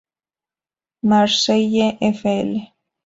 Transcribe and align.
Marseille; 1.03 1.93
Fl. 2.19 2.49